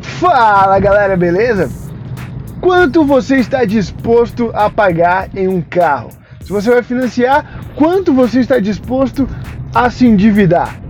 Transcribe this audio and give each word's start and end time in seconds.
Fala 0.00 0.78
galera, 0.78 1.16
beleza? 1.16 1.68
Quanto 2.60 3.04
você 3.04 3.36
está 3.36 3.64
disposto 3.64 4.50
a 4.54 4.70
pagar 4.70 5.28
em 5.36 5.48
um 5.48 5.60
carro? 5.60 6.10
Se 6.40 6.52
você 6.52 6.70
vai 6.70 6.82
financiar, 6.82 7.60
quanto 7.74 8.12
você 8.12 8.40
está 8.40 8.58
disposto 8.58 9.28
a 9.74 9.90
se 9.90 10.06
endividar? 10.06 10.80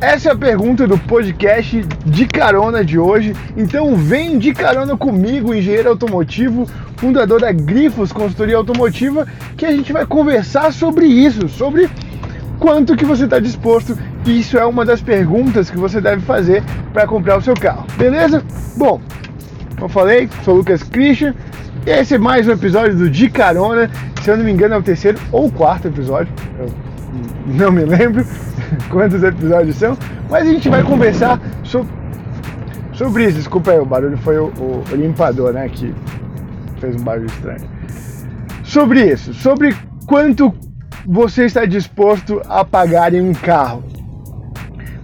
Essa 0.00 0.28
é 0.28 0.32
a 0.32 0.36
pergunta 0.36 0.86
do 0.86 0.98
podcast 0.98 1.82
de 2.04 2.26
carona 2.26 2.84
de 2.84 2.98
hoje. 2.98 3.34
Então 3.56 3.96
vem 3.96 4.38
de 4.38 4.52
carona 4.52 4.96
comigo, 4.96 5.54
engenheiro 5.54 5.88
automotivo, 5.88 6.66
fundador 6.96 7.40
da 7.40 7.50
Grifos 7.50 8.12
Consultoria 8.12 8.56
Automotiva, 8.56 9.26
que 9.56 9.64
a 9.64 9.72
gente 9.72 9.92
vai 9.92 10.06
conversar 10.06 10.72
sobre 10.72 11.06
isso, 11.06 11.48
sobre 11.48 11.88
quanto 12.66 12.96
que 12.96 13.04
você 13.04 13.26
está 13.26 13.38
disposto. 13.38 13.96
Isso 14.26 14.58
é 14.58 14.66
uma 14.66 14.84
das 14.84 15.00
perguntas 15.00 15.70
que 15.70 15.78
você 15.78 16.00
deve 16.00 16.22
fazer 16.22 16.64
para 16.92 17.06
comprar 17.06 17.38
o 17.38 17.40
seu 17.40 17.54
carro. 17.54 17.86
Beleza? 17.96 18.42
Bom, 18.76 19.00
como 19.74 19.84
eu 19.84 19.88
falei, 19.88 20.28
sou 20.44 20.54
o 20.54 20.56
Lucas 20.56 20.82
Christian. 20.82 21.32
Esse 21.86 22.16
é 22.16 22.18
mais 22.18 22.48
um 22.48 22.50
episódio 22.50 22.96
do 22.96 23.08
De 23.08 23.30
Carona. 23.30 23.88
Se 24.20 24.32
eu 24.32 24.36
não 24.36 24.44
me 24.44 24.50
engano 24.50 24.74
é 24.74 24.78
o 24.78 24.82
terceiro 24.82 25.16
ou 25.30 25.48
quarto 25.48 25.86
episódio. 25.86 26.32
Eu 26.58 26.68
não 27.46 27.70
me 27.70 27.84
lembro 27.84 28.26
quantos 28.90 29.22
episódios 29.22 29.76
são, 29.76 29.96
mas 30.28 30.48
a 30.48 30.50
gente 30.50 30.68
vai 30.68 30.82
conversar 30.82 31.40
sobre, 31.62 31.92
sobre 32.92 33.26
isso. 33.26 33.36
Desculpa 33.36 33.70
aí, 33.70 33.78
o 33.78 33.86
barulho 33.86 34.18
foi 34.18 34.38
o, 34.38 34.50
o 34.56 34.84
limpador, 34.92 35.52
né? 35.52 35.68
Que 35.68 35.94
fez 36.80 36.96
um 36.96 37.04
barulho 37.04 37.26
estranho. 37.26 37.60
Sobre 38.64 39.04
isso, 39.04 39.32
sobre 39.34 39.72
quanto 40.04 40.52
você 41.06 41.44
está 41.44 41.64
disposto 41.64 42.42
a 42.48 42.64
pagar 42.64 43.14
em 43.14 43.20
um 43.20 43.32
carro. 43.32 43.84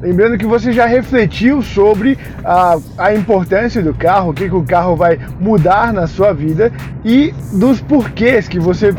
Lembrando 0.00 0.36
que 0.36 0.44
você 0.44 0.72
já 0.72 0.84
refletiu 0.84 1.62
sobre 1.62 2.18
a, 2.44 2.76
a 2.98 3.14
importância 3.14 3.80
do 3.80 3.94
carro, 3.94 4.30
o 4.30 4.34
que, 4.34 4.48
que 4.48 4.54
o 4.54 4.64
carro 4.64 4.96
vai 4.96 5.16
mudar 5.38 5.92
na 5.92 6.08
sua 6.08 6.32
vida 6.32 6.72
e 7.04 7.32
dos 7.52 7.80
porquês 7.80 8.48
que 8.48 8.58
você 8.58 8.92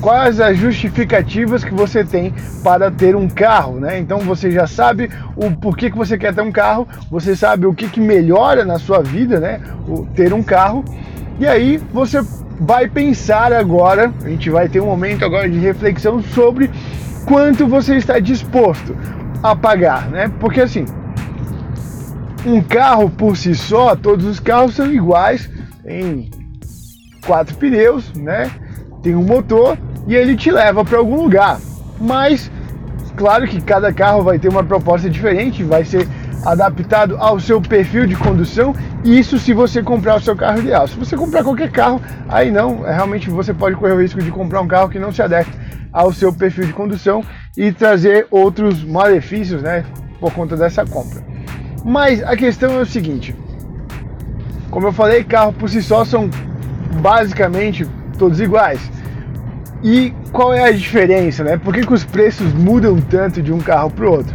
quais 0.00 0.40
as 0.40 0.56
justificativas 0.56 1.64
que 1.64 1.74
você 1.74 2.02
tem 2.02 2.32
para 2.62 2.90
ter 2.90 3.14
um 3.14 3.28
carro, 3.28 3.78
né? 3.78 3.98
Então 3.98 4.20
você 4.20 4.50
já 4.50 4.66
sabe 4.66 5.10
o 5.34 5.50
porquê 5.50 5.90
que 5.90 5.96
você 5.96 6.16
quer 6.16 6.34
ter 6.34 6.40
um 6.40 6.52
carro, 6.52 6.88
você 7.10 7.36
sabe 7.36 7.66
o 7.66 7.74
que, 7.74 7.88
que 7.88 8.00
melhora 8.00 8.64
na 8.64 8.78
sua 8.78 9.02
vida, 9.02 9.38
né? 9.38 9.60
O 9.86 10.06
ter 10.06 10.32
um 10.32 10.42
carro. 10.42 10.82
E 11.38 11.46
aí 11.46 11.78
você 11.92 12.22
vai 12.60 12.88
pensar 12.88 13.52
agora, 13.52 14.12
a 14.24 14.28
gente 14.28 14.50
vai 14.50 14.68
ter 14.68 14.80
um 14.80 14.86
momento 14.86 15.24
agora 15.24 15.48
de 15.48 15.58
reflexão 15.58 16.22
sobre 16.22 16.70
quanto 17.26 17.66
você 17.66 17.96
está 17.96 18.18
disposto 18.18 18.96
a 19.42 19.54
pagar, 19.54 20.08
né? 20.10 20.30
Porque 20.40 20.60
assim, 20.60 20.84
um 22.44 22.62
carro 22.62 23.10
por 23.10 23.36
si 23.36 23.54
só, 23.54 23.94
todos 23.94 24.24
os 24.24 24.40
carros 24.40 24.74
são 24.74 24.90
iguais, 24.92 25.50
tem 25.82 26.30
quatro 27.26 27.56
pneus, 27.56 28.12
né? 28.14 28.50
Tem 29.02 29.14
um 29.14 29.24
motor 29.24 29.76
e 30.06 30.14
ele 30.14 30.36
te 30.36 30.50
leva 30.50 30.84
para 30.84 30.98
algum 30.98 31.22
lugar. 31.22 31.58
Mas 32.00 32.50
claro 33.16 33.46
que 33.46 33.60
cada 33.60 33.92
carro 33.92 34.22
vai 34.22 34.38
ter 34.38 34.48
uma 34.48 34.62
proposta 34.62 35.08
diferente, 35.08 35.64
vai 35.64 35.84
ser 35.84 36.06
adaptado 36.44 37.16
ao 37.18 37.40
seu 37.40 37.60
perfil 37.60 38.06
de 38.06 38.14
condução. 38.14 38.74
Isso 39.02 39.38
se 39.38 39.52
você 39.52 39.82
comprar 39.82 40.16
o 40.16 40.20
seu 40.20 40.36
carro 40.36 40.60
ideal. 40.60 40.86
Se 40.86 40.96
você 40.96 41.16
comprar 41.16 41.42
qualquer 41.42 41.70
carro, 41.70 42.00
aí 42.28 42.50
não, 42.50 42.82
realmente 42.82 43.28
você 43.28 43.52
pode 43.52 43.76
correr 43.76 43.94
o 43.94 44.00
risco 44.00 44.22
de 44.22 44.30
comprar 44.30 44.60
um 44.60 44.68
carro 44.68 44.88
que 44.88 44.98
não 44.98 45.10
se 45.10 45.22
adeque 45.22 45.50
ao 45.92 46.12
seu 46.12 46.32
perfil 46.32 46.66
de 46.66 46.72
condução 46.72 47.24
e 47.56 47.72
trazer 47.72 48.26
outros 48.30 48.84
malefícios, 48.84 49.62
né, 49.62 49.84
por 50.20 50.32
conta 50.32 50.56
dessa 50.56 50.84
compra. 50.84 51.20
Mas 51.84 52.22
a 52.22 52.36
questão 52.36 52.78
é 52.78 52.82
o 52.82 52.86
seguinte: 52.86 53.34
como 54.70 54.86
eu 54.86 54.92
falei, 54.92 55.24
carro 55.24 55.52
por 55.52 55.68
si 55.68 55.82
só 55.82 56.04
são 56.04 56.28
basicamente 57.00 57.86
todos 58.18 58.40
iguais. 58.40 58.80
E 59.88 60.12
qual 60.32 60.52
é 60.52 60.64
a 60.64 60.72
diferença, 60.72 61.44
né? 61.44 61.56
Por 61.56 61.72
que, 61.72 61.86
que 61.86 61.94
os 61.94 62.02
preços 62.02 62.52
mudam 62.52 63.00
tanto 63.00 63.40
de 63.40 63.52
um 63.52 63.58
carro 63.58 63.88
para 63.88 64.04
o 64.04 64.10
outro? 64.10 64.32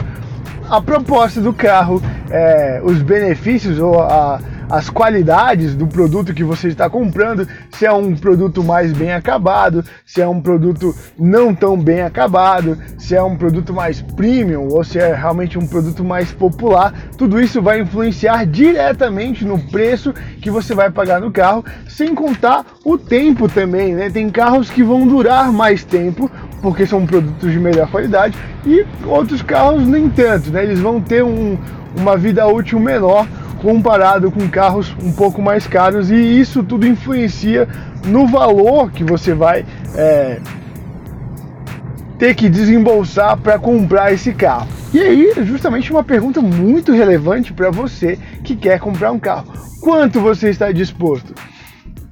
A 0.69 0.81
proposta 0.81 1.41
do 1.41 1.51
carro, 1.51 2.01
é, 2.29 2.79
os 2.81 3.01
benefícios 3.01 3.77
ou 3.77 3.99
a, 3.99 4.39
as 4.71 4.89
qualidades 4.89 5.75
do 5.75 5.85
produto 5.85 6.33
que 6.33 6.45
você 6.45 6.69
está 6.69 6.89
comprando, 6.89 7.45
se 7.71 7.85
é 7.85 7.91
um 7.91 8.15
produto 8.15 8.63
mais 8.63 8.93
bem 8.93 9.11
acabado, 9.11 9.83
se 10.05 10.21
é 10.21 10.27
um 10.27 10.39
produto 10.39 10.95
não 11.19 11.53
tão 11.53 11.77
bem 11.77 12.01
acabado, 12.01 12.77
se 12.97 13.13
é 13.13 13.21
um 13.21 13.35
produto 13.35 13.73
mais 13.73 14.01
premium 14.01 14.69
ou 14.69 14.81
se 14.83 14.97
é 14.97 15.13
realmente 15.13 15.59
um 15.59 15.67
produto 15.67 16.05
mais 16.05 16.31
popular, 16.31 16.93
tudo 17.17 17.39
isso 17.39 17.61
vai 17.61 17.81
influenciar 17.81 18.45
diretamente 18.45 19.43
no 19.43 19.59
preço 19.59 20.13
que 20.41 20.49
você 20.49 20.73
vai 20.73 20.89
pagar 20.89 21.19
no 21.19 21.31
carro, 21.31 21.65
sem 21.89 22.15
contar 22.15 22.65
o 22.85 22.97
tempo 22.97 23.49
também, 23.49 23.93
né? 23.93 24.09
Tem 24.09 24.29
carros 24.29 24.69
que 24.69 24.83
vão 24.83 25.05
durar 25.05 25.51
mais 25.51 25.83
tempo 25.83 26.31
porque 26.61 26.85
são 26.85 27.05
produtos 27.05 27.51
de 27.51 27.59
melhor 27.59 27.89
qualidade 27.89 28.37
e 28.65 28.85
outros 29.05 29.41
carros 29.41 29.85
nem 29.85 30.09
tanto, 30.09 30.49
né? 30.49 30.63
Eles 30.63 30.79
vão 30.79 31.01
ter 31.01 31.23
um, 31.23 31.57
uma 31.97 32.15
vida 32.15 32.47
útil 32.47 32.79
menor 32.79 33.27
comparado 33.61 34.31
com 34.31 34.49
carros 34.49 34.95
um 35.01 35.11
pouco 35.11 35.41
mais 35.41 35.67
caros 35.67 36.09
e 36.09 36.15
isso 36.15 36.63
tudo 36.63 36.87
influencia 36.87 37.67
no 38.05 38.25
valor 38.27 38.91
que 38.91 39.03
você 39.03 39.33
vai 39.33 39.63
é, 39.95 40.39
ter 42.17 42.33
que 42.33 42.49
desembolsar 42.49 43.37
para 43.37 43.59
comprar 43.59 44.11
esse 44.11 44.33
carro. 44.33 44.67
E 44.91 44.99
aí, 44.99 45.31
justamente 45.43 45.91
uma 45.91 46.03
pergunta 46.03 46.41
muito 46.41 46.91
relevante 46.91 47.53
para 47.53 47.69
você 47.69 48.17
que 48.43 48.55
quer 48.55 48.79
comprar 48.79 49.11
um 49.11 49.19
carro: 49.19 49.53
quanto 49.79 50.19
você 50.19 50.49
está 50.49 50.71
disposto? 50.71 51.33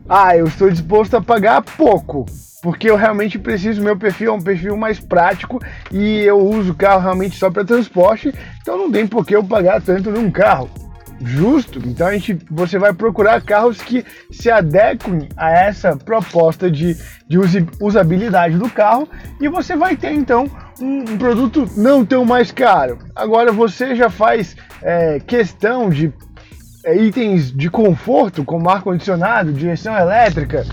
Ah, 0.08 0.38
eu 0.38 0.46
estou 0.46 0.70
disposto 0.70 1.16
a 1.18 1.22
pagar 1.22 1.62
pouco 1.62 2.26
porque 2.62 2.90
eu 2.90 2.98
realmente 2.98 3.40
preciso, 3.40 3.82
meu 3.82 3.96
perfil 3.98 4.34
é 4.34 4.36
um 4.36 4.42
perfil 4.42 4.76
mais 4.76 5.00
prático 5.00 5.62
e 5.92 6.20
eu 6.24 6.38
uso 6.38 6.74
o 6.74 6.76
carro 6.76 7.02
realmente 7.02 7.38
só 7.38 7.50
para 7.50 7.64
transporte, 7.64 8.34
então 8.62 8.78
não 8.78 8.92
tem 8.92 9.08
por 9.08 9.26
que 9.26 9.34
eu 9.34 9.44
pagar 9.44 9.82
tanto 9.82 10.12
num 10.12 10.30
carro 10.30 10.70
justo. 11.22 11.80
Então 11.86 12.08
a 12.08 12.14
gente, 12.14 12.38
você 12.50 12.78
vai 12.78 12.94
procurar 12.94 13.42
carros 13.42 13.82
que 13.82 14.06
se 14.32 14.50
adequem 14.50 15.30
a 15.36 15.52
essa 15.52 15.96
proposta 15.96 16.70
de, 16.70 16.96
de 17.28 17.38
usabilidade 17.82 18.58
do 18.58 18.70
carro 18.70 19.08
e 19.40 19.48
você 19.48 19.76
vai 19.76 19.96
ter 19.96 20.12
então 20.12 20.50
um, 20.80 21.00
um 21.12 21.18
produto 21.18 21.70
não 21.76 22.06
tão 22.06 22.26
mais 22.26 22.52
caro. 22.52 23.00
Agora 23.16 23.52
você 23.52 23.96
já 23.96 24.10
faz 24.10 24.56
é, 24.82 25.20
questão 25.20 25.90
de 25.90 26.14
é, 26.86 26.96
itens 26.96 27.52
de 27.52 27.70
conforto, 27.70 28.44
como 28.44 28.70
ar 28.70 28.82
condicionado, 28.82 29.52
direção 29.52 29.98
elétrica, 29.98 30.66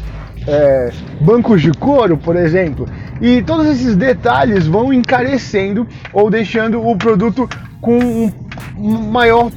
é, 0.46 0.92
bancos 1.20 1.60
de 1.60 1.72
couro, 1.72 2.16
por 2.16 2.36
exemplo. 2.36 2.88
E 3.20 3.42
todos 3.42 3.66
esses 3.66 3.96
detalhes 3.96 4.66
vão 4.66 4.92
encarecendo 4.92 5.86
ou 6.12 6.30
deixando 6.30 6.86
o 6.86 6.96
produto 6.96 7.48
com 7.80 7.98
um 7.98 8.45
maior 8.78 9.50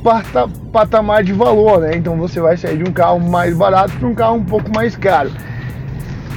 patamar 0.72 1.24
de 1.24 1.34
valor, 1.34 1.82
né? 1.82 1.96
Então 1.96 2.18
você 2.18 2.40
vai 2.40 2.58
sair 2.58 2.78
de 2.78 2.90
um 2.90 2.94
carro 2.94 3.20
mais 3.20 3.56
barato 3.56 3.94
para 3.98 4.08
um 4.08 4.14
carro 4.14 4.36
um 4.36 4.44
pouco 4.44 4.72
mais 4.74 4.96
caro. 4.96 5.32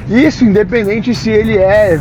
Isso 0.09 0.45
independente 0.45 1.15
se 1.15 1.31
ele 1.31 1.57
é 1.57 2.01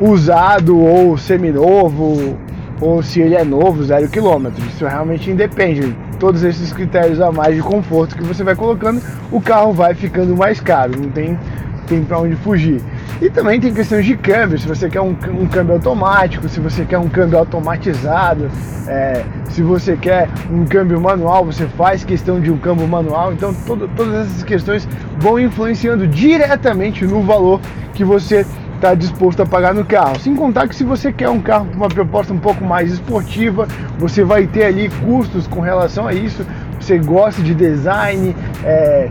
usado 0.00 0.78
ou 0.78 1.16
seminovo 1.16 2.38
ou 2.80 3.02
se 3.02 3.20
ele 3.20 3.34
é 3.34 3.44
novo, 3.44 3.84
zero 3.84 4.08
quilômetro. 4.08 4.64
Isso 4.66 4.86
realmente 4.86 5.30
independe. 5.30 5.96
Todos 6.18 6.42
esses 6.42 6.72
critérios 6.72 7.20
a 7.20 7.32
mais 7.32 7.54
de 7.54 7.62
conforto 7.62 8.16
que 8.16 8.22
você 8.22 8.44
vai 8.44 8.54
colocando, 8.54 9.00
o 9.30 9.40
carro 9.40 9.72
vai 9.72 9.94
ficando 9.94 10.36
mais 10.36 10.60
caro. 10.60 10.92
Não 11.00 11.10
tem 11.10 11.38
tem 11.86 12.04
para 12.04 12.18
onde 12.18 12.36
fugir. 12.36 12.80
E 13.22 13.30
também 13.30 13.60
tem 13.60 13.72
questões 13.72 14.04
de 14.04 14.16
câmbio, 14.16 14.58
se 14.58 14.66
você 14.66 14.90
quer 14.90 15.00
um, 15.00 15.10
um 15.40 15.46
câmbio 15.46 15.74
automático, 15.74 16.48
se 16.48 16.58
você 16.58 16.84
quer 16.84 16.98
um 16.98 17.08
câmbio 17.08 17.38
automatizado, 17.38 18.50
é, 18.88 19.24
se 19.48 19.62
você 19.62 19.96
quer 19.96 20.28
um 20.50 20.64
câmbio 20.64 21.00
manual, 21.00 21.44
você 21.44 21.68
faz 21.68 22.02
questão 22.02 22.40
de 22.40 22.50
um 22.50 22.58
câmbio 22.58 22.88
manual. 22.88 23.32
Então 23.32 23.54
todo, 23.64 23.88
todas 23.94 24.26
essas 24.26 24.42
questões 24.42 24.88
vão 25.20 25.38
influenciando 25.38 26.04
diretamente 26.04 27.06
no 27.06 27.22
valor 27.22 27.60
que 27.94 28.04
você 28.04 28.44
está 28.74 28.92
disposto 28.92 29.40
a 29.40 29.46
pagar 29.46 29.72
no 29.72 29.84
carro. 29.84 30.18
Sem 30.18 30.34
contar 30.34 30.66
que 30.66 30.74
se 30.74 30.82
você 30.82 31.12
quer 31.12 31.28
um 31.28 31.40
carro 31.40 31.66
com 31.66 31.76
uma 31.76 31.88
proposta 31.88 32.32
um 32.32 32.40
pouco 32.40 32.64
mais 32.64 32.92
esportiva, 32.92 33.68
você 34.00 34.24
vai 34.24 34.48
ter 34.48 34.64
ali 34.64 34.90
custos 35.04 35.46
com 35.46 35.60
relação 35.60 36.08
a 36.08 36.12
isso. 36.12 36.44
Você 36.80 36.98
gosta 36.98 37.40
de 37.40 37.54
design, 37.54 38.34
é, 38.64 39.08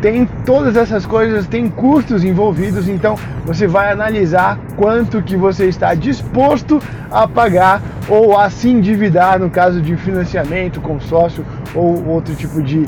tem 0.00 0.26
todas 0.46 0.76
essas 0.76 1.04
coisas, 1.04 1.46
tem 1.46 1.68
custos 1.68 2.24
envolvidos, 2.24 2.88
então 2.88 3.16
você 3.44 3.66
vai 3.66 3.92
analisar 3.92 4.58
quanto 4.76 5.22
que 5.22 5.36
você 5.36 5.66
está 5.66 5.94
disposto 5.94 6.80
a 7.10 7.28
pagar 7.28 7.82
ou 8.08 8.38
a 8.38 8.48
se 8.48 8.68
endividar 8.68 9.38
no 9.38 9.50
caso 9.50 9.80
de 9.80 9.96
financiamento, 9.96 10.80
consórcio 10.80 11.44
ou 11.74 12.06
outro 12.06 12.34
tipo 12.34 12.62
de, 12.62 12.84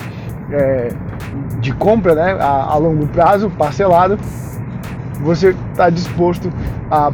é, 0.50 0.88
de 1.61 1.73
compra 1.73 2.14
né, 2.14 2.37
a, 2.41 2.73
a 2.73 2.76
longo 2.76 3.06
prazo, 3.06 3.50
parcelado, 3.50 4.19
você 5.20 5.55
está 5.70 5.91
disposto 5.91 6.50
a 6.91 7.12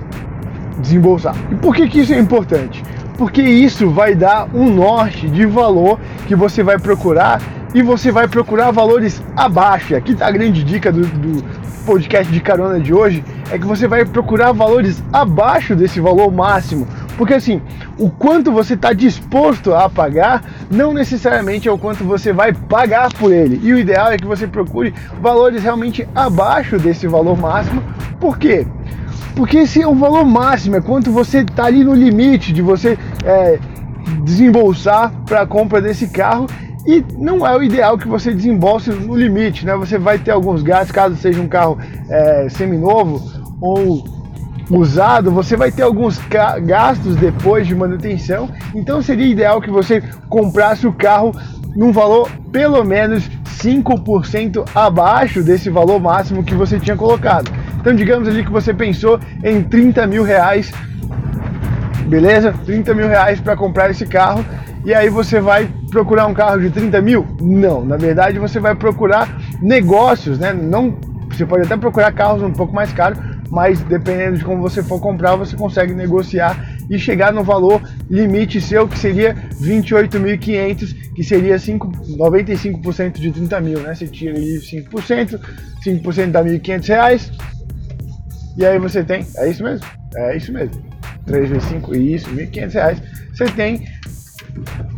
desembolsar. 0.78 1.34
E 1.50 1.56
por 1.56 1.74
que, 1.74 1.88
que 1.88 2.00
isso 2.00 2.12
é 2.12 2.18
importante? 2.18 2.82
porque 3.18 3.42
isso 3.42 3.90
vai 3.90 4.14
dar 4.14 4.48
um 4.54 4.72
norte 4.72 5.28
de 5.28 5.44
valor 5.44 5.98
que 6.28 6.36
você 6.36 6.62
vai 6.62 6.78
procurar 6.78 7.42
e 7.78 7.82
você 7.82 8.10
vai 8.10 8.26
procurar 8.26 8.72
valores 8.72 9.22
abaixo. 9.36 9.94
Aqui 9.94 10.10
está 10.10 10.26
a 10.26 10.32
grande 10.32 10.64
dica 10.64 10.90
do, 10.90 11.02
do 11.02 11.44
podcast 11.86 12.30
de 12.32 12.40
carona 12.40 12.80
de 12.80 12.92
hoje, 12.92 13.24
é 13.52 13.56
que 13.56 13.64
você 13.64 13.86
vai 13.86 14.04
procurar 14.04 14.50
valores 14.50 15.00
abaixo 15.12 15.76
desse 15.76 16.00
valor 16.00 16.32
máximo. 16.32 16.88
Porque 17.16 17.34
assim, 17.34 17.62
o 17.96 18.10
quanto 18.10 18.50
você 18.50 18.74
está 18.74 18.92
disposto 18.92 19.72
a 19.72 19.88
pagar 19.88 20.42
não 20.68 20.92
necessariamente 20.92 21.68
é 21.68 21.72
o 21.72 21.78
quanto 21.78 22.02
você 22.02 22.32
vai 22.32 22.52
pagar 22.52 23.12
por 23.14 23.32
ele. 23.32 23.60
E 23.62 23.72
o 23.72 23.78
ideal 23.78 24.10
é 24.10 24.16
que 24.16 24.26
você 24.26 24.48
procure 24.48 24.92
valores 25.22 25.62
realmente 25.62 26.06
abaixo 26.16 26.78
desse 26.78 27.06
valor 27.06 27.38
máximo. 27.38 27.80
Por 28.18 28.38
quê? 28.38 28.66
Porque 29.36 29.58
esse 29.58 29.80
é 29.80 29.86
o 29.86 29.94
valor 29.94 30.24
máximo, 30.24 30.74
é 30.74 30.80
quanto 30.80 31.12
você 31.12 31.42
está 31.42 31.66
ali 31.66 31.84
no 31.84 31.94
limite 31.94 32.52
de 32.52 32.60
você 32.60 32.98
é, 33.24 33.56
desembolsar 34.24 35.12
para 35.24 35.42
a 35.42 35.46
compra 35.46 35.80
desse 35.80 36.08
carro 36.08 36.48
e 36.88 37.04
não 37.18 37.46
é 37.46 37.54
o 37.54 37.62
ideal 37.62 37.98
que 37.98 38.08
você 38.08 38.32
desembolse 38.32 38.88
no 38.88 39.14
limite, 39.14 39.66
né? 39.66 39.76
Você 39.76 39.98
vai 39.98 40.18
ter 40.18 40.30
alguns 40.30 40.62
gastos, 40.62 40.90
caso 40.90 41.16
seja 41.16 41.38
um 41.38 41.46
carro 41.46 41.76
é, 42.08 42.48
seminovo 42.48 43.22
ou 43.60 44.02
usado, 44.70 45.30
você 45.30 45.54
vai 45.54 45.70
ter 45.70 45.82
alguns 45.82 46.18
gastos 46.62 47.14
depois 47.16 47.66
de 47.66 47.74
manutenção. 47.74 48.48
Então 48.74 49.02
seria 49.02 49.26
ideal 49.26 49.60
que 49.60 49.70
você 49.70 50.02
comprasse 50.30 50.86
o 50.86 50.92
carro 50.94 51.36
num 51.76 51.92
valor 51.92 52.30
pelo 52.50 52.82
menos 52.82 53.28
5% 53.60 54.66
abaixo 54.74 55.42
desse 55.42 55.68
valor 55.68 56.00
máximo 56.00 56.42
que 56.42 56.54
você 56.54 56.80
tinha 56.80 56.96
colocado. 56.96 57.52
Então 57.78 57.94
digamos 57.94 58.26
ali 58.26 58.42
que 58.42 58.50
você 58.50 58.72
pensou 58.72 59.20
em 59.44 59.62
30 59.62 60.06
mil 60.06 60.22
reais, 60.22 60.72
beleza? 62.06 62.54
30 62.64 62.94
mil 62.94 63.08
reais 63.08 63.42
para 63.42 63.54
comprar 63.54 63.90
esse 63.90 64.06
carro 64.06 64.42
e 64.84 64.94
aí 64.94 65.08
você 65.08 65.40
vai 65.40 65.68
procurar 65.90 66.26
um 66.26 66.34
carro 66.34 66.60
de 66.60 66.70
30 66.70 67.00
mil? 67.00 67.26
Não, 67.40 67.84
na 67.84 67.96
verdade 67.96 68.38
você 68.38 68.58
vai 68.60 68.74
procurar 68.74 69.28
negócios, 69.60 70.38
né? 70.38 70.52
Não, 70.52 70.96
você 71.30 71.44
pode 71.44 71.64
até 71.64 71.76
procurar 71.76 72.12
carros 72.12 72.42
um 72.42 72.52
pouco 72.52 72.74
mais 72.74 72.92
caros, 72.92 73.18
mas 73.50 73.80
dependendo 73.80 74.38
de 74.38 74.44
como 74.44 74.60
você 74.60 74.82
for 74.82 75.00
comprar, 75.00 75.36
você 75.36 75.56
consegue 75.56 75.94
negociar 75.94 76.56
e 76.90 76.98
chegar 76.98 77.32
no 77.32 77.44
valor 77.44 77.82
limite 78.10 78.60
seu, 78.60 78.88
que 78.88 78.98
seria 78.98 79.34
28.500, 79.60 81.12
que 81.14 81.22
seria 81.22 81.58
5, 81.58 81.92
95% 82.16 83.12
de 83.18 83.30
30 83.30 83.60
mil, 83.60 83.80
né? 83.80 83.94
Você 83.94 84.06
tira 84.06 84.36
ali 84.36 84.58
5%, 84.58 85.38
5% 85.84 86.30
dá 86.30 86.42
1.500 86.42 86.88
reais, 86.88 87.32
e 88.56 88.64
aí 88.64 88.78
você 88.78 89.04
tem, 89.04 89.26
é 89.36 89.48
isso 89.48 89.62
mesmo, 89.62 89.86
é 90.16 90.36
isso 90.36 90.52
mesmo, 90.52 90.82
3 91.26 91.50
vezes 91.50 91.68
5, 91.68 91.96
isso, 91.96 92.30
1.500 92.30 92.72
reais, 92.72 93.02
você 93.32 93.44
tem 93.46 93.84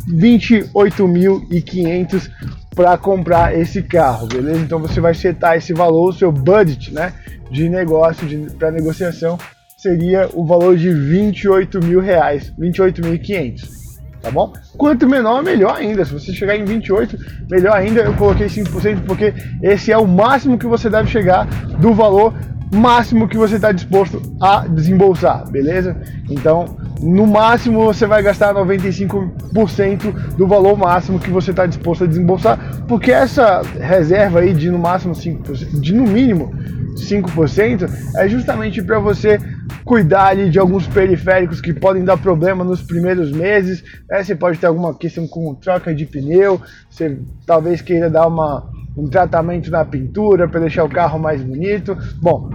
28.500 0.09 2.29
para 2.75 2.97
comprar 2.97 3.57
esse 3.57 3.81
carro, 3.83 4.27
beleza? 4.27 4.59
Então 4.59 4.79
você 4.79 4.99
vai 4.99 5.13
setar 5.13 5.55
esse 5.57 5.73
valor, 5.73 6.09
o 6.09 6.13
seu 6.13 6.31
budget, 6.31 6.93
né, 6.93 7.13
de 7.49 7.69
negócio, 7.69 8.27
para 8.57 8.71
negociação, 8.71 9.37
seria 9.77 10.29
o 10.33 10.45
valor 10.45 10.77
de 10.77 10.91
28 10.91 11.83
mil 11.83 11.99
reais, 11.99 12.53
28.500 12.59 13.81
tá 14.21 14.29
bom? 14.29 14.53
Quanto 14.77 15.07
menor, 15.07 15.43
melhor 15.43 15.77
ainda. 15.77 16.05
Se 16.05 16.13
você 16.13 16.31
chegar 16.31 16.55
em 16.55 16.63
28, 16.63 17.17
melhor 17.49 17.75
ainda. 17.75 18.01
Eu 18.01 18.13
coloquei 18.13 18.45
5% 18.45 18.99
porque 19.07 19.33
esse 19.63 19.91
é 19.91 19.97
o 19.97 20.07
máximo 20.07 20.59
que 20.59 20.67
você 20.67 20.91
deve 20.91 21.09
chegar 21.09 21.47
do 21.79 21.91
valor 21.91 22.31
máximo 22.73 23.27
que 23.27 23.37
você 23.37 23.55
está 23.55 23.71
disposto 23.71 24.21
a 24.39 24.67
desembolsar, 24.67 25.49
beleza? 25.49 25.97
Então, 26.29 26.77
no 27.01 27.25
máximo 27.25 27.83
você 27.83 28.05
vai 28.05 28.21
gastar 28.21 28.53
95% 28.53 30.35
do 30.35 30.47
valor 30.47 30.77
máximo 30.77 31.19
que 31.19 31.29
você 31.29 31.51
está 31.51 31.65
disposto 31.65 32.03
a 32.03 32.07
desembolsar, 32.07 32.83
porque 32.87 33.11
essa 33.11 33.61
reserva 33.79 34.39
aí 34.39 34.53
de 34.53 34.69
no 34.69 34.77
máximo 34.77 35.13
5%, 35.13 35.79
de 35.79 35.93
no 35.93 36.03
mínimo 36.03 36.53
5%, 36.95 37.89
é 38.17 38.27
justamente 38.27 38.81
para 38.83 38.99
você 38.99 39.39
cuidar 39.83 40.27
ali 40.27 40.49
de 40.49 40.59
alguns 40.59 40.85
periféricos 40.87 41.59
que 41.59 41.73
podem 41.73 42.03
dar 42.03 42.17
problema 42.17 42.63
nos 42.63 42.81
primeiros 42.81 43.31
meses. 43.31 43.83
Né? 44.09 44.23
Você 44.23 44.35
pode 44.35 44.59
ter 44.59 44.67
alguma 44.67 44.93
questão 44.93 45.27
com 45.27 45.55
troca 45.55 45.93
de 45.93 46.05
pneu, 46.05 46.61
você 46.89 47.17
talvez 47.45 47.81
queira 47.81 48.09
dar 48.09 48.27
uma, 48.27 48.69
um 48.95 49.07
tratamento 49.07 49.71
na 49.71 49.83
pintura 49.83 50.47
para 50.47 50.59
deixar 50.59 50.83
o 50.83 50.89
carro 50.89 51.17
mais 51.17 51.41
bonito. 51.41 51.97
Bom, 52.21 52.49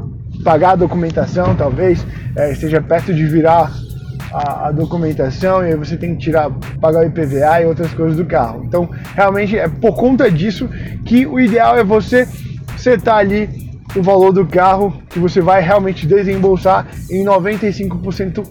pagar 0.45 0.73
a 0.73 0.77
documentação 0.77 1.55
talvez 1.57 2.07
é, 2.37 2.53
esteja 2.53 2.81
perto 2.81 3.13
de 3.13 3.27
virar 3.27 3.73
a, 4.33 4.69
a, 4.69 4.73
documentação 4.73 5.63
e 5.63 5.73
aí 5.73 5.77
você 5.77 5.97
tem 5.97 6.15
que 6.15 6.23
tirar, 6.23 6.51
pagar 6.81 7.01
o 7.01 7.07
IPVA 7.07 7.63
e 7.63 7.67
outras 7.67 7.93
coisas 7.95 8.17
do 8.17 8.25
carro. 8.25 8.65
Então, 8.65 8.89
realmente 9.15 9.57
é 9.57 9.69
por 9.69 9.95
conta 9.95 10.31
disso 10.31 10.69
que 11.05 11.27
o 11.27 11.41
ideal 11.41 11.77
é 11.77 11.85
você 11.85 12.27
setar 12.77 13.19
ali 13.19 13.67
o 13.95 14.03
valor 14.03 14.33
do 14.33 14.47
carro 14.47 15.03
que 15.09 15.19
você 15.19 15.41
vai 15.41 15.63
realmente 15.63 16.07
desembolsar 16.07 16.87
em 17.11 17.25
95% 17.25 18.47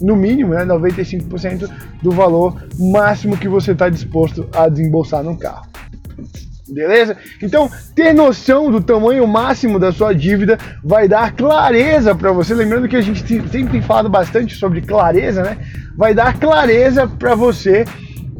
no 0.00 0.16
mínimo, 0.16 0.54
né, 0.54 0.64
95% 0.64 1.68
do 2.02 2.10
valor 2.10 2.56
máximo 2.78 3.36
que 3.36 3.48
você 3.48 3.72
está 3.72 3.88
disposto 3.88 4.48
a 4.54 4.68
desembolsar 4.68 5.22
no 5.22 5.36
carro. 5.38 5.68
Beleza? 6.72 7.16
Então, 7.42 7.70
ter 7.94 8.12
noção 8.12 8.70
do 8.70 8.80
tamanho 8.80 9.26
máximo 9.26 9.78
da 9.78 9.92
sua 9.92 10.14
dívida 10.14 10.58
vai 10.84 11.08
dar 11.08 11.32
clareza 11.32 12.14
para 12.14 12.32
você. 12.32 12.54
Lembrando 12.54 12.88
que 12.88 12.96
a 12.96 13.00
gente 13.00 13.20
sempre 13.26 13.70
tem 13.70 13.82
falado 13.82 14.08
bastante 14.08 14.54
sobre 14.54 14.80
clareza, 14.80 15.42
né? 15.42 15.56
Vai 15.96 16.14
dar 16.14 16.38
clareza 16.38 17.06
para 17.06 17.34
você 17.34 17.84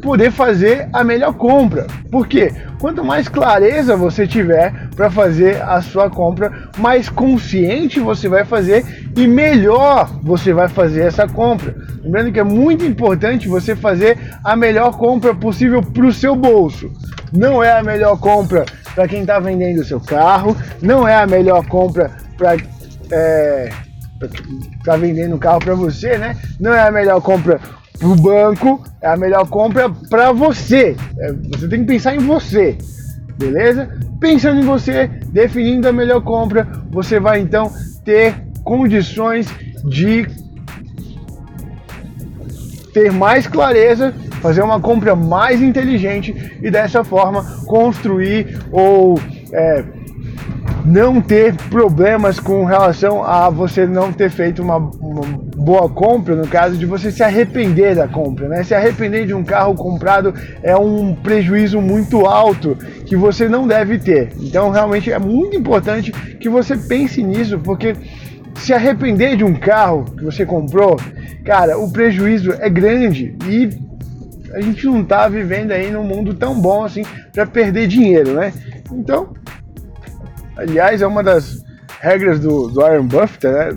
poder 0.01 0.31
fazer 0.31 0.89
a 0.93 1.05
melhor 1.05 1.35
compra. 1.35 1.87
Por 2.11 2.27
quê? 2.27 2.53
Quanto 2.81 3.05
mais 3.05 3.29
clareza 3.29 3.97
você 3.97 4.27
tiver 4.27 4.89
para 4.97 5.11
fazer 5.11 5.61
a 5.63 5.83
sua 5.83 6.09
compra, 6.09 6.71
mais 6.79 7.09
consciente 7.09 8.01
você 8.01 8.29
vai 8.29 8.45
fazer 8.45 8.85
e 9.17 9.27
melhor 9.27 10.11
você 10.23 10.53
vai 10.53 10.69
fazer 10.69 11.03
essa 11.03 11.29
compra. 11.29 11.75
Lembrando 12.03 12.33
que 12.33 12.41
é 12.41 12.45
muito 12.45 12.85
importante 12.85 13.49
você 13.49 13.77
fazer 13.77 14.19
a 14.43 14.57
melhor 14.57 14.97
compra 14.97 15.35
possível 15.35 15.83
para 15.83 16.07
o 16.07 16.13
seu 16.13 16.35
bolso. 16.35 16.91
Não 17.33 17.63
é 17.63 17.73
a 17.73 17.83
melhor 17.83 18.19
compra 18.19 18.65
para 18.95 19.07
quem 19.07 19.21
está 19.21 19.39
vendendo 19.39 19.81
o 19.81 19.85
seu 19.85 20.01
carro, 20.01 20.57
não 20.81 21.07
é 21.07 21.15
a 21.15 21.27
melhor 21.27 21.67
compra 21.67 22.11
para 22.37 22.57
é, 23.11 23.71
tá 24.85 24.97
vendendo 24.97 25.37
o 25.37 25.39
carro 25.39 25.61
para 25.61 25.75
você, 25.75 26.19
né? 26.19 26.37
Não 26.59 26.73
é 26.73 26.81
a 26.81 26.91
melhor 26.91 27.21
compra 27.21 27.61
para 27.99 28.09
o 28.09 28.17
banco, 28.17 28.83
é 29.01 29.09
a 29.09 29.17
melhor 29.17 29.47
compra 29.49 29.91
para 30.09 30.33
você. 30.33 30.97
É, 31.19 31.33
você 31.33 31.69
tem 31.69 31.81
que 31.81 31.87
pensar 31.87 32.15
em 32.15 32.19
você, 32.19 32.77
beleza? 33.39 33.89
Pensando 34.19 34.61
em 34.61 34.65
você, 34.65 35.07
definindo 35.29 35.89
a 35.89 35.93
melhor 35.93 36.23
compra, 36.23 36.67
você 36.91 37.21
vai 37.21 37.41
então 37.41 37.71
ter 38.05 38.35
condições 38.65 39.49
de 39.85 40.27
ter 42.93 43.13
mais 43.13 43.47
clareza, 43.47 44.15
fazer 44.41 44.63
uma 44.63 44.81
compra 44.81 45.15
mais 45.15 45.61
inteligente 45.61 46.59
e 46.63 46.71
dessa 46.71 47.05
forma 47.05 47.45
construir 47.67 48.59
ou 48.73 49.19
é, 49.53 49.85
não 50.85 51.21
ter 51.21 51.55
problemas 51.69 52.41
com 52.41 52.65
relação 52.65 53.23
a 53.23 53.51
você 53.51 53.87
não 53.87 54.13
ter 54.13 54.31
feito 54.31 54.63
uma, 54.63 54.77
uma, 54.77 55.23
boa 55.57 55.89
compra, 55.89 56.35
no 56.35 56.47
caso 56.47 56.77
de 56.77 56.87
você 56.87 57.13
se 57.13 57.23
arrepender 57.23 57.95
da 57.95 58.09
compra, 58.09 58.49
né? 58.49 58.65
Se 58.65 58.75
arrepender 58.75 59.27
de 59.27 59.35
um 59.35 59.45
carro 59.45 59.75
comprado 59.75 60.35
é 60.63 60.75
um 60.77 61.15
prejuízo 61.15 61.81
muito 61.81 62.25
alto 62.27 62.77
que 63.05 63.15
você 63.15 63.49
não 63.49 63.67
deve 63.67 63.99
ter. 63.99 64.33
Então, 64.41 64.71
realmente 64.71 65.13
é 65.13 65.19
muito 65.19 65.57
importante 65.57 66.13
que 66.13 66.49
você 66.49 66.77
pense 66.77 67.23
nisso, 67.23 67.59
porque 67.59 67.95
se 68.55 68.73
arrepender 68.73 69.37
de 69.37 69.45
um 69.45 69.55
carro 69.55 70.05
que 70.17 70.25
você 70.25 70.47
comprou, 70.47 70.97
cara, 71.51 71.77
o 71.77 71.91
prejuízo 71.91 72.53
é 72.53 72.71
grande 72.71 73.37
e 73.45 73.69
a 74.55 74.61
gente 74.61 74.87
não 74.87 75.05
tá 75.05 75.29
vivendo 75.29 75.73
aí 75.73 75.91
num 75.91 76.05
mundo 76.05 76.33
tão 76.33 76.61
bom 76.61 76.85
assim 76.85 77.03
para 77.33 77.45
perder 77.45 77.89
dinheiro, 77.89 78.35
né? 78.35 78.53
Então, 78.93 79.35
aliás, 80.57 81.03
é 81.03 81.07
uma 81.09 81.25
das 81.25 81.65
regras 81.99 82.39
do, 82.39 82.69
do 82.69 82.81
Warren 82.81 83.05
Buffett, 83.05 83.49
né? 83.49 83.71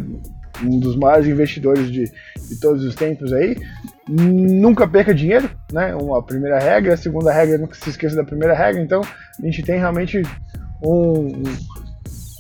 Um 0.64 0.80
dos 0.80 0.96
maiores 0.96 1.26
investidores 1.26 1.92
de, 1.92 2.04
de 2.04 2.60
todos 2.62 2.84
os 2.84 2.94
tempos 2.94 3.34
aí. 3.34 3.58
Nunca 4.08 4.88
perca 4.88 5.12
dinheiro, 5.12 5.50
né? 5.72 5.96
Uma 5.96 6.22
primeira 6.22 6.60
regra, 6.60 6.94
a 6.94 6.98
segunda 6.98 7.34
regra, 7.34 7.58
nunca 7.58 7.74
se 7.74 7.90
esqueça 7.90 8.16
da 8.16 8.24
primeira 8.24 8.54
regra. 8.54 8.84
Então, 8.84 9.02
a 9.02 9.46
gente 9.48 9.64
tem 9.64 9.80
realmente 9.80 10.22
um, 10.80 11.26
um 11.26 11.44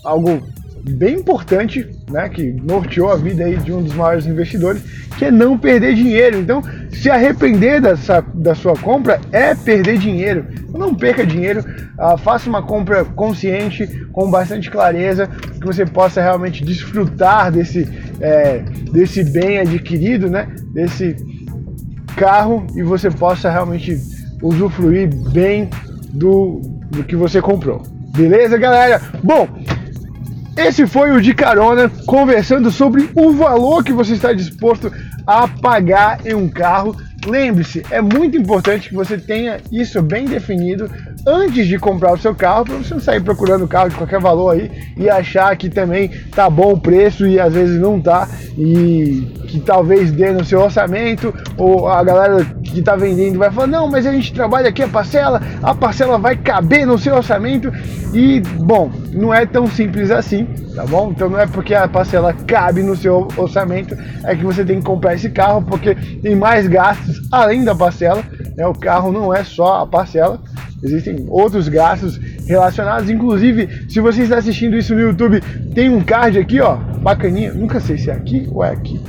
algo 0.05 0.47
bem 0.91 1.15
importante, 1.15 1.89
né, 2.09 2.27
que 2.29 2.51
norteou 2.51 3.11
a 3.11 3.15
vida 3.15 3.45
aí 3.45 3.55
de 3.57 3.71
um 3.71 3.81
dos 3.81 3.93
maiores 3.93 4.25
investidores, 4.25 4.81
que 5.17 5.25
é 5.25 5.31
não 5.31 5.57
perder 5.57 5.95
dinheiro. 5.95 6.37
Então, 6.37 6.61
se 6.91 7.09
arrepender 7.09 7.81
dessa, 7.81 8.21
da 8.33 8.53
sua 8.53 8.75
compra 8.75 9.19
é 9.31 9.55
perder 9.55 9.97
dinheiro. 9.97 10.45
Não 10.69 10.93
perca 10.93 11.25
dinheiro, 11.25 11.61
uh, 11.61 12.17
faça 12.17 12.49
uma 12.49 12.61
compra 12.61 13.05
consciente, 13.05 13.87
com 14.11 14.29
bastante 14.29 14.69
clareza, 14.69 15.27
que 15.59 15.65
você 15.65 15.85
possa 15.85 16.21
realmente 16.21 16.63
desfrutar 16.63 17.51
desse, 17.51 17.87
é, 18.19 18.63
desse 18.91 19.23
bem 19.23 19.59
adquirido, 19.59 20.29
né, 20.29 20.47
desse 20.73 21.15
carro 22.15 22.67
e 22.75 22.83
você 22.83 23.09
possa 23.09 23.49
realmente 23.49 23.97
usufruir 24.41 25.09
bem 25.31 25.69
do, 26.11 26.61
do 26.91 27.03
que 27.03 27.15
você 27.15 27.41
comprou. 27.41 27.81
Beleza, 28.15 28.57
galera? 28.59 29.01
Bom, 29.23 29.47
esse 30.55 30.85
foi 30.85 31.11
o 31.11 31.21
de 31.21 31.33
carona 31.33 31.89
conversando 32.05 32.69
sobre 32.71 33.09
o 33.15 33.31
valor 33.31 33.83
que 33.83 33.91
você 33.91 34.13
está 34.13 34.33
disposto 34.33 34.91
a 35.25 35.47
pagar 35.47 36.19
em 36.25 36.33
um 36.33 36.47
carro. 36.47 36.95
Lembre-se, 37.25 37.85
é 37.89 38.01
muito 38.01 38.37
importante 38.37 38.89
que 38.89 38.95
você 38.95 39.17
tenha 39.17 39.59
isso 39.71 40.01
bem 40.01 40.25
definido 40.25 40.89
antes 41.25 41.67
de 41.67 41.79
comprar 41.79 42.13
o 42.13 42.17
seu 42.17 42.35
carro, 42.35 42.65
para 42.65 42.75
você 42.75 42.93
não 42.93 43.01
sair 43.01 43.21
procurando 43.21 43.67
carro 43.67 43.89
de 43.89 43.95
qualquer 43.95 44.19
valor 44.19 44.51
aí 44.51 44.69
e 44.97 45.09
achar 45.09 45.55
que 45.55 45.69
também 45.69 46.09
tá 46.35 46.49
bom 46.49 46.73
o 46.73 46.79
preço 46.79 47.25
e 47.25 47.39
às 47.39 47.53
vezes 47.53 47.79
não 47.79 47.99
tá 47.99 48.27
e 48.57 49.25
que 49.47 49.59
talvez 49.61 50.11
dê 50.11 50.31
no 50.31 50.43
seu 50.43 50.59
orçamento 50.59 51.33
ou 51.57 51.87
a 51.87 52.03
galera 52.03 52.45
que 52.73 52.79
está 52.79 52.95
vendendo 52.95 53.37
vai 53.37 53.51
falar 53.51 53.67
não, 53.67 53.89
mas 53.89 54.05
a 54.05 54.11
gente 54.11 54.33
trabalha 54.33 54.69
aqui 54.69 54.81
a 54.81 54.87
parcela, 54.87 55.41
a 55.61 55.73
parcela 55.73 56.17
vai 56.17 56.35
caber 56.35 56.85
no 56.85 56.97
seu 56.97 57.15
orçamento 57.15 57.71
e 58.13 58.41
bom, 58.41 58.91
não 59.11 59.33
é 59.33 59.45
tão 59.45 59.67
simples 59.67 60.11
assim, 60.11 60.45
tá 60.75 60.85
bom? 60.85 61.11
Então 61.11 61.29
não 61.29 61.39
é 61.39 61.47
porque 61.47 61.73
a 61.73 61.87
parcela 61.87 62.33
cabe 62.33 62.81
no 62.81 62.95
seu 62.95 63.27
orçamento 63.37 63.95
é 64.23 64.35
que 64.35 64.43
você 64.43 64.65
tem 64.65 64.79
que 64.79 64.85
comprar 64.85 65.13
esse 65.13 65.29
carro 65.29 65.61
porque 65.61 65.95
tem 65.95 66.35
mais 66.35 66.67
gastos 66.67 67.21
além 67.31 67.63
da 67.63 67.75
parcela, 67.75 68.23
né? 68.57 68.65
O 68.67 68.73
carro 68.73 69.11
não 69.11 69.33
é 69.33 69.43
só 69.43 69.81
a 69.81 69.87
parcela 69.87 70.39
Existem 70.83 71.25
outros 71.29 71.69
gastos 71.69 72.19
relacionados, 72.45 73.09
inclusive, 73.09 73.85
se 73.87 74.01
você 74.01 74.23
está 74.23 74.37
assistindo 74.37 74.75
isso 74.75 74.93
no 74.93 74.99
YouTube, 74.99 75.39
tem 75.73 75.89
um 75.89 76.01
card 76.01 76.37
aqui, 76.37 76.59
ó, 76.59 76.75
bacaninha. 76.75 77.53
Nunca 77.53 77.79
sei 77.79 77.97
se 77.97 78.09
é 78.09 78.13
aqui 78.13 78.49
ou 78.51 78.61
é 78.61 78.71
aqui. 78.71 78.99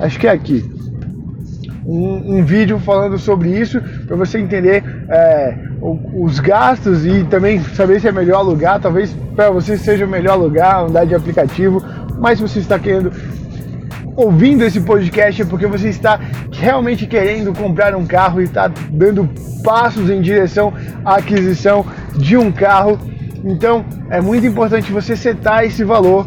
Acho 0.00 0.18
que 0.18 0.26
é 0.26 0.32
aqui. 0.32 0.75
Um, 1.88 2.38
um 2.38 2.44
vídeo 2.44 2.80
falando 2.80 3.16
sobre 3.16 3.48
isso 3.50 3.80
para 4.06 4.16
você 4.16 4.38
entender 4.38 4.82
é, 5.08 5.56
os 5.80 6.40
gastos 6.40 7.06
e 7.06 7.22
também 7.24 7.60
saber 7.60 8.00
se 8.00 8.08
é 8.08 8.12
melhor 8.12 8.38
alugar. 8.38 8.80
Talvez 8.80 9.16
para 9.36 9.50
você 9.50 9.78
seja 9.78 10.04
o 10.04 10.08
melhor 10.08 10.36
lugar 10.36 10.84
andar 10.84 11.06
de 11.06 11.14
aplicativo, 11.14 11.80
mas 12.18 12.38
se 12.38 12.48
você 12.48 12.58
está 12.58 12.78
querendo 12.78 13.12
ouvindo 14.16 14.64
esse 14.64 14.80
podcast 14.80 15.42
é 15.42 15.44
porque 15.44 15.66
você 15.66 15.90
está 15.90 16.18
realmente 16.50 17.06
querendo 17.06 17.52
comprar 17.52 17.94
um 17.94 18.06
carro 18.06 18.40
e 18.40 18.44
está 18.44 18.66
dando 18.90 19.28
passos 19.62 20.08
em 20.08 20.22
direção 20.22 20.72
à 21.04 21.16
aquisição 21.16 21.84
de 22.16 22.36
um 22.36 22.50
carro. 22.50 22.98
Então 23.44 23.84
é 24.10 24.20
muito 24.20 24.46
importante 24.46 24.90
você 24.90 25.14
setar 25.14 25.64
esse 25.64 25.84
valor, 25.84 26.26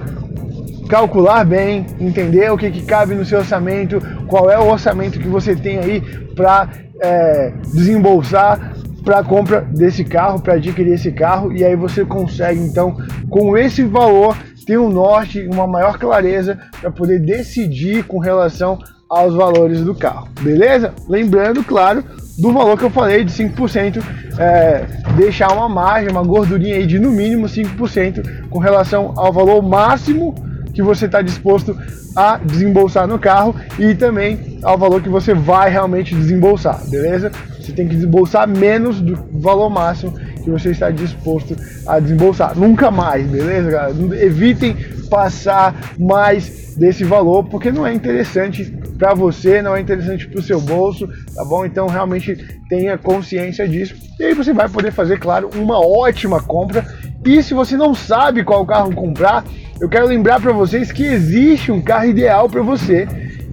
calcular 0.89 1.45
bem, 1.45 1.85
entender 1.99 2.51
o 2.51 2.57
que, 2.57 2.71
que 2.71 2.81
cabe 2.81 3.13
no 3.13 3.23
seu 3.23 3.39
orçamento, 3.39 4.01
qual 4.27 4.49
é 4.49 4.57
o 4.57 4.67
orçamento 4.67 5.19
que 5.19 5.27
você 5.27 5.55
tem 5.55 5.77
aí 5.77 6.01
para 6.35 6.67
é, 6.99 7.53
desembolsar 7.71 8.73
para 9.05 9.19
a 9.19 9.23
compra 9.23 9.61
desse 9.61 10.03
carro, 10.03 10.41
para 10.41 10.55
adquirir 10.55 10.93
esse 10.93 11.11
carro, 11.11 11.53
e 11.53 11.63
aí 11.63 11.75
você 11.75 12.03
consegue 12.03 12.59
então 12.59 12.97
com 13.29 13.57
esse 13.57 13.83
valor 13.83 14.35
ter 14.65 14.77
um 14.77 14.89
norte, 14.89 15.47
uma 15.47 15.65
maior 15.65 15.97
clareza 15.97 16.59
para 16.81 16.91
poder 16.91 17.19
decidir 17.19 18.03
com 18.03 18.19
relação 18.19 18.77
aos 19.09 19.33
valores 19.33 19.81
do 19.81 19.95
carro, 19.95 20.27
beleza? 20.41 20.93
Lembrando, 21.07 21.63
claro, 21.63 22.03
do 22.37 22.51
valor 22.51 22.77
que 22.77 22.85
eu 22.85 22.89
falei 22.89 23.23
de 23.23 23.31
5%, 23.31 24.03
é, 24.37 24.85
deixar 25.15 25.51
uma 25.53 25.69
margem, 25.69 26.11
uma 26.11 26.23
gordurinha 26.23 26.75
aí 26.75 26.85
de 26.85 26.99
no 26.99 27.09
mínimo 27.09 27.47
5% 27.47 28.49
com 28.49 28.59
relação 28.59 29.13
ao 29.17 29.31
valor 29.31 29.61
máximo 29.61 30.35
que 30.79 30.83
você 30.83 31.07
está 31.07 31.21
disposto 31.21 31.77
a 32.15 32.37
desembolsar 32.37 33.05
no 33.05 33.19
carro 33.19 33.53
e 33.77 33.93
também 33.93 34.59
ao 34.63 34.77
valor 34.77 35.01
que 35.01 35.09
você 35.09 35.33
vai 35.33 35.69
realmente 35.69 36.15
desembolsar, 36.15 36.79
beleza? 36.89 37.29
Você 37.59 37.73
tem 37.73 37.85
que 37.85 37.95
desembolsar 37.95 38.47
menos 38.47 39.01
do 39.01 39.13
valor 39.41 39.69
máximo 39.69 40.13
que 40.41 40.49
você 40.49 40.71
está 40.71 40.89
disposto 40.89 41.53
a 41.85 41.99
desembolsar. 41.99 42.57
Nunca 42.57 42.89
mais, 42.89 43.27
beleza, 43.27 43.69
galera? 43.69 44.23
Evitem 44.23 44.73
passar 45.09 45.75
mais 45.99 46.75
desse 46.77 47.03
valor, 47.03 47.43
porque 47.43 47.73
não 47.73 47.85
é 47.85 47.93
interessante 47.93 48.73
para 48.97 49.13
você, 49.13 49.61
não 49.61 49.75
é 49.75 49.81
interessante 49.81 50.29
para 50.29 50.39
o 50.39 50.43
seu 50.43 50.61
bolso, 50.61 51.09
tá 51.35 51.43
bom? 51.43 51.65
Então 51.65 51.87
realmente 51.87 52.37
tenha 52.69 52.97
consciência 52.97 53.67
disso. 53.67 53.95
E 54.17 54.23
aí 54.23 54.33
você 54.33 54.53
vai 54.53 54.69
poder 54.69 54.91
fazer, 54.91 55.19
claro, 55.19 55.49
uma 55.55 55.79
ótima 55.79 56.41
compra. 56.41 56.85
E 57.29 57.43
se 57.43 57.53
você 57.53 57.77
não 57.77 57.93
sabe 57.93 58.43
qual 58.43 58.65
carro 58.65 58.91
comprar, 58.91 59.45
eu 59.79 59.87
quero 59.87 60.07
lembrar 60.07 60.41
para 60.41 60.51
vocês 60.51 60.91
que 60.91 61.03
existe 61.03 61.71
um 61.71 61.79
carro 61.79 62.05
ideal 62.05 62.49
para 62.49 62.63
você. 62.63 63.07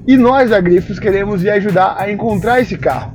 E 0.07 0.17
nós 0.17 0.49
da 0.49 0.59
Grifos 0.63 0.99
queremos 0.99 1.43
lhe 1.43 1.51
ajudar 1.51 1.95
a 1.99 2.11
encontrar 2.11 2.59
esse 2.59 2.79
carro 2.79 3.13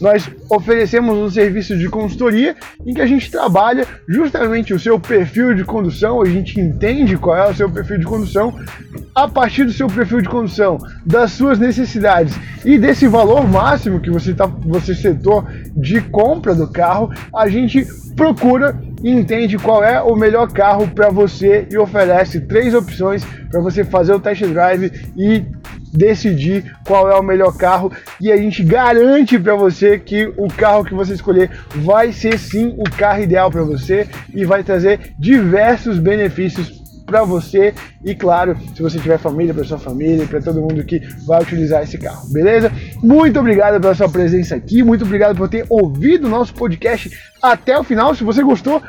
nós 0.00 0.28
oferecemos 0.50 1.16
um 1.16 1.30
serviço 1.30 1.76
de 1.78 1.88
consultoria 1.88 2.54
em 2.84 2.92
que 2.92 3.00
a 3.00 3.06
gente 3.06 3.30
trabalha 3.30 3.86
justamente 4.08 4.74
o 4.74 4.78
seu 4.78 4.98
perfil 4.98 5.54
de 5.54 5.64
condução, 5.64 6.20
a 6.20 6.26
gente 6.26 6.60
entende 6.60 7.16
qual 7.16 7.36
é 7.36 7.48
o 7.48 7.54
seu 7.54 7.70
perfil 7.70 7.98
de 7.98 8.04
condução, 8.04 8.54
a 9.14 9.28
partir 9.28 9.64
do 9.64 9.72
seu 9.72 9.86
perfil 9.88 10.20
de 10.20 10.28
condução, 10.28 10.78
das 11.06 11.32
suas 11.32 11.58
necessidades 11.58 12.36
e 12.64 12.78
desse 12.78 13.06
valor 13.06 13.48
máximo 13.48 14.00
que 14.00 14.10
você, 14.10 14.34
tá, 14.34 14.46
você 14.46 14.94
setou 14.94 15.42
de 15.74 16.00
compra 16.00 16.54
do 16.54 16.68
carro, 16.68 17.10
a 17.34 17.48
gente 17.48 17.86
procura 18.16 18.78
e 19.04 19.10
entende 19.10 19.58
qual 19.58 19.84
é 19.84 20.00
o 20.00 20.16
melhor 20.16 20.50
carro 20.50 20.88
para 20.88 21.10
você 21.10 21.68
e 21.70 21.76
oferece 21.76 22.40
três 22.40 22.74
opções 22.74 23.22
para 23.50 23.60
você 23.60 23.84
fazer 23.84 24.14
o 24.14 24.18
test 24.18 24.42
drive 24.46 24.90
e 25.14 25.44
decidir 25.92 26.74
qual 26.86 27.08
é 27.08 27.14
o 27.14 27.22
melhor 27.22 27.54
carro 27.56 27.92
e 28.20 28.32
a 28.32 28.36
gente 28.36 28.64
garante 28.64 29.38
para 29.38 29.54
você 29.54 29.98
que 29.98 30.32
o 30.38 30.48
carro 30.48 30.84
que 30.84 30.94
você 30.94 31.12
escolher 31.12 31.50
vai 31.76 32.12
ser 32.12 32.38
sim 32.38 32.74
o 32.78 32.90
carro 32.90 33.22
ideal 33.22 33.50
para 33.50 33.62
você 33.62 34.08
e 34.34 34.44
vai 34.44 34.64
trazer 34.64 35.14
diversos 35.18 35.98
benefícios 35.98 36.82
para 37.06 37.22
você 37.24 37.74
e 38.02 38.14
claro, 38.14 38.56
se 38.74 38.82
você 38.82 38.98
tiver 38.98 39.18
família, 39.18 39.54
para 39.54 39.64
sua 39.64 39.78
família, 39.78 40.26
para 40.26 40.40
todo 40.40 40.60
mundo 40.60 40.82
que 40.84 41.00
vai 41.26 41.42
utilizar 41.42 41.82
esse 41.82 41.98
carro, 41.98 42.26
beleza? 42.32 42.72
Muito 43.04 43.38
obrigado 43.38 43.80
pela 43.80 43.94
sua 43.94 44.08
presença 44.08 44.56
aqui, 44.56 44.82
muito 44.82 45.04
obrigado 45.04 45.36
por 45.36 45.48
ter 45.48 45.66
ouvido 45.68 46.26
o 46.26 46.30
nosso 46.30 46.54
podcast 46.54 47.10
até 47.42 47.78
o 47.78 47.84
final. 47.84 48.14
Se 48.14 48.24
você 48.24 48.42
gostou, 48.42 48.82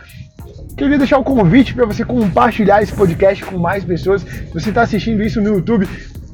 Queria 0.78 0.98
deixar 0.98 1.20
o 1.20 1.24
convite 1.24 1.74
para 1.74 1.86
você 1.86 2.04
compartilhar 2.04 2.84
esse 2.84 2.92
podcast 2.92 3.46
com 3.46 3.58
mais 3.58 3.86
pessoas. 3.86 4.24
Se 4.24 4.54
você 4.54 4.70
está 4.70 4.82
assistindo 4.82 5.24
isso 5.24 5.40
no 5.40 5.56
YouTube, 5.56 5.88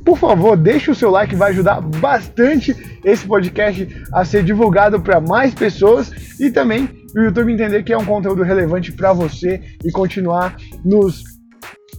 por 0.04 0.18
favor, 0.18 0.58
deixe 0.58 0.90
o 0.90 0.96
seu 0.96 1.12
like, 1.12 1.36
vai 1.36 1.52
ajudar 1.52 1.80
bastante 1.80 2.76
esse 3.06 3.28
podcast 3.28 3.88
a 4.12 4.26
ser 4.26 4.44
divulgado 4.44 5.00
para 5.00 5.22
mais 5.22 5.54
pessoas 5.54 6.12
e 6.40 6.50
também 6.50 6.90
o 7.16 7.20
YouTube 7.20 7.54
entender 7.54 7.84
que 7.84 7.94
é 7.94 7.98
um 7.98 8.06
conteúdo 8.06 8.42
relevante 8.42 8.92
para 8.92 9.14
você 9.14 9.62
e 9.86 9.92
continuar 9.92 10.56
nos 10.84 11.24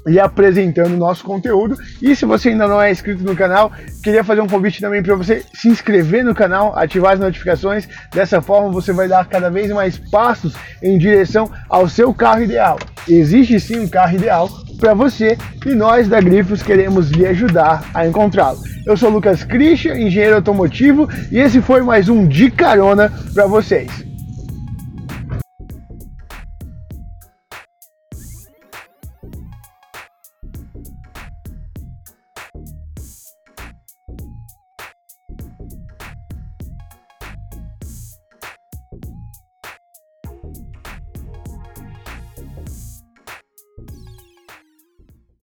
e 0.06 0.18
apresentando 0.18 0.96
nosso 0.96 1.24
conteúdo. 1.24 1.76
E 2.00 2.14
se 2.14 2.24
você 2.24 2.50
ainda 2.50 2.66
não 2.66 2.80
é 2.80 2.90
inscrito 2.90 3.22
no 3.22 3.36
canal, 3.36 3.72
queria 4.02 4.24
fazer 4.24 4.40
um 4.40 4.48
convite 4.48 4.80
também 4.80 5.02
para 5.02 5.14
você 5.14 5.42
se 5.54 5.68
inscrever 5.68 6.24
no 6.24 6.34
canal, 6.34 6.76
ativar 6.76 7.14
as 7.14 7.20
notificações. 7.20 7.88
Dessa 8.12 8.40
forma 8.40 8.70
você 8.70 8.92
vai 8.92 9.08
dar 9.08 9.26
cada 9.26 9.50
vez 9.50 9.70
mais 9.70 9.98
passos 9.98 10.54
em 10.82 10.98
direção 10.98 11.50
ao 11.68 11.88
seu 11.88 12.12
carro 12.12 12.42
ideal. 12.42 12.78
Existe 13.08 13.58
sim 13.58 13.80
um 13.80 13.88
carro 13.88 14.14
ideal, 14.14 14.48
para 14.82 14.94
você 14.94 15.38
e 15.64 15.74
nós 15.76 16.08
da 16.08 16.20
Grifos 16.20 16.60
queremos 16.60 17.10
lhe 17.10 17.24
ajudar 17.24 17.84
a 17.94 18.04
encontrá-lo. 18.04 18.58
Eu 18.84 18.96
sou 18.96 19.10
Lucas 19.10 19.44
Christian, 19.44 19.96
engenheiro 19.96 20.34
automotivo, 20.34 21.08
e 21.30 21.38
esse 21.38 21.62
foi 21.62 21.82
mais 21.82 22.08
um 22.08 22.26
de 22.26 22.50
carona 22.50 23.12
para 23.32 23.46
vocês. 23.46 24.11